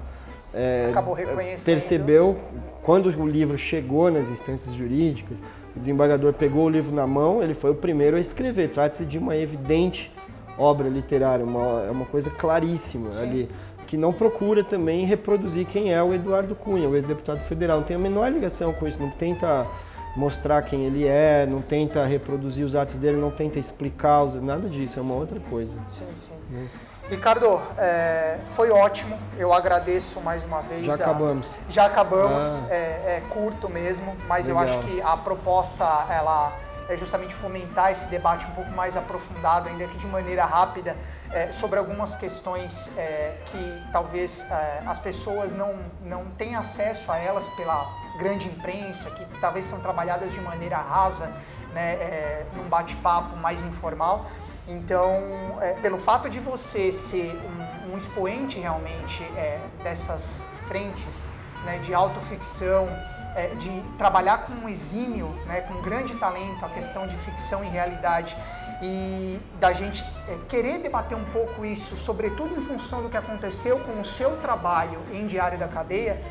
é, 0.52 0.88
Acabou 0.90 1.14
reconhecendo. 1.14 1.74
percebeu 1.74 2.36
quando 2.82 3.06
o 3.06 3.26
livro 3.26 3.58
chegou 3.58 4.10
nas 4.10 4.28
instâncias 4.28 4.74
jurídicas, 4.74 5.42
o 5.76 5.78
desembargador 5.78 6.32
pegou 6.32 6.64
o 6.64 6.68
livro 6.68 6.94
na 6.94 7.06
mão, 7.06 7.42
ele 7.42 7.54
foi 7.54 7.70
o 7.70 7.74
primeiro 7.74 8.16
a 8.16 8.20
escrever. 8.20 8.70
Trata-se 8.70 9.04
de 9.04 9.18
uma 9.18 9.36
evidente 9.36 10.12
obra 10.56 10.88
literária, 10.88 11.44
uma, 11.44 11.84
é 11.86 11.90
uma 11.90 12.06
coisa 12.06 12.30
claríssima 12.30 13.12
Sim. 13.12 13.26
ali, 13.26 13.50
que 13.86 13.96
não 13.96 14.12
procura 14.12 14.64
também 14.64 15.04
reproduzir 15.04 15.66
quem 15.66 15.92
é 15.92 16.02
o 16.02 16.12
Eduardo 16.12 16.54
Cunha, 16.54 16.88
o 16.88 16.96
ex-deputado 16.96 17.40
federal. 17.40 17.78
Não 17.78 17.84
tem 17.84 17.96
a 17.96 18.00
menor 18.00 18.30
ligação 18.30 18.72
com 18.72 18.86
isso, 18.86 19.00
não 19.00 19.10
tenta 19.10 19.66
mostrar 20.16 20.62
quem 20.62 20.84
ele 20.84 21.06
é, 21.06 21.46
não 21.46 21.62
tenta 21.62 22.04
reproduzir 22.04 22.64
os 22.64 22.74
atos 22.74 22.96
dele, 22.96 23.16
não 23.16 23.30
tenta 23.30 23.58
explicar, 23.58 24.26
nada 24.42 24.68
disso, 24.68 24.98
é 24.98 25.02
uma 25.02 25.12
sim. 25.12 25.20
outra 25.20 25.40
coisa. 25.40 25.78
Sim, 25.86 26.06
sim. 26.14 26.34
Né? 26.50 26.66
Ricardo, 27.08 27.60
é, 27.78 28.38
foi 28.44 28.70
ótimo. 28.70 29.18
Eu 29.38 29.52
agradeço 29.52 30.20
mais 30.20 30.44
uma 30.44 30.60
vez. 30.60 30.84
Já 30.84 30.94
acabamos. 30.94 31.46
A, 31.46 31.70
já 31.70 31.86
acabamos. 31.86 32.62
Ah. 32.64 32.74
É, 32.74 32.76
é, 32.76 33.22
curto 33.30 33.68
mesmo, 33.68 34.14
mas 34.26 34.46
Legal. 34.46 34.62
eu 34.62 34.68
acho 34.68 34.78
que 34.80 35.00
a 35.00 35.16
proposta 35.16 35.84
ela 36.10 36.52
é 36.88 36.96
justamente 36.96 37.34
fomentar 37.34 37.90
esse 37.90 38.06
debate 38.06 38.46
um 38.46 38.50
pouco 38.52 38.70
mais 38.70 38.96
aprofundado, 38.96 39.68
ainda 39.68 39.86
que 39.86 39.98
de 39.98 40.06
maneira 40.06 40.44
rápida, 40.44 40.96
é, 41.30 41.52
sobre 41.52 41.78
algumas 41.78 42.16
questões 42.16 42.90
é, 42.96 43.36
que 43.44 43.82
talvez 43.92 44.46
é, 44.50 44.82
as 44.86 44.98
pessoas 44.98 45.54
não, 45.54 45.76
não 46.02 46.26
têm 46.30 46.56
acesso 46.56 47.12
a 47.12 47.18
elas 47.18 47.46
pela 47.50 47.86
grande 48.18 48.48
imprensa, 48.48 49.10
que 49.10 49.24
talvez 49.38 49.66
são 49.66 49.80
trabalhadas 49.80 50.32
de 50.32 50.40
maneira 50.40 50.78
rasa, 50.78 51.30
né, 51.74 51.92
é, 51.92 52.46
num 52.54 52.68
bate-papo 52.68 53.36
mais 53.36 53.62
informal. 53.62 54.24
Então, 54.68 55.58
é, 55.62 55.72
pelo 55.80 55.98
fato 55.98 56.28
de 56.28 56.38
você 56.38 56.92
ser 56.92 57.34
um, 57.88 57.94
um 57.94 57.96
expoente 57.96 58.58
realmente 58.58 59.22
é, 59.34 59.58
dessas 59.82 60.44
frentes 60.66 61.30
né, 61.64 61.78
de 61.78 61.94
autoficção, 61.94 62.86
é, 63.34 63.54
de 63.54 63.82
trabalhar 63.96 64.46
com 64.46 64.52
um 64.52 64.68
exímio, 64.68 65.28
né, 65.46 65.62
com 65.62 65.74
um 65.74 65.82
grande 65.82 66.14
talento 66.16 66.64
a 66.64 66.68
questão 66.68 67.06
de 67.06 67.16
ficção 67.16 67.64
e 67.64 67.68
realidade 67.68 68.36
e 68.82 69.40
da 69.58 69.72
gente 69.72 70.04
é, 70.28 70.38
querer 70.48 70.78
debater 70.78 71.16
um 71.16 71.24
pouco 71.24 71.64
isso, 71.64 71.96
sobretudo 71.96 72.56
em 72.56 72.62
função 72.62 73.02
do 73.02 73.08
que 73.08 73.16
aconteceu 73.16 73.80
com 73.80 74.00
o 74.00 74.04
seu 74.04 74.36
trabalho 74.36 75.00
em 75.12 75.26
Diário 75.26 75.58
da 75.58 75.66
Cadeia, 75.66 76.22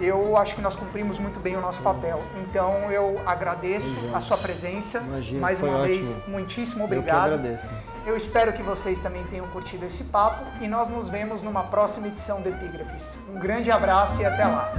eu 0.00 0.36
acho 0.36 0.54
que 0.54 0.60
nós 0.60 0.74
cumprimos 0.74 1.18
muito 1.18 1.38
bem 1.38 1.56
o 1.56 1.60
nosso 1.60 1.82
papel. 1.82 2.22
Então 2.42 2.90
eu 2.90 3.20
agradeço 3.26 3.96
a 4.14 4.20
sua 4.20 4.36
presença 4.36 4.98
Imagina, 4.98 5.40
mais 5.40 5.60
uma 5.60 5.78
ótimo. 5.78 5.86
vez, 5.86 6.16
muitíssimo 6.26 6.84
obrigado. 6.84 7.28
Eu 7.28 7.34
agradeço. 7.34 7.68
Eu 8.06 8.16
espero 8.16 8.52
que 8.52 8.62
vocês 8.62 8.98
também 9.00 9.22
tenham 9.24 9.46
curtido 9.48 9.84
esse 9.84 10.04
papo 10.04 10.44
e 10.60 10.66
nós 10.66 10.88
nos 10.88 11.08
vemos 11.08 11.42
numa 11.42 11.64
próxima 11.64 12.08
edição 12.08 12.40
do 12.40 12.48
Epígrafes. 12.48 13.16
Um 13.28 13.38
grande 13.38 13.70
abraço 13.70 14.22
e 14.22 14.24
até 14.24 14.44
lá. 14.44 14.72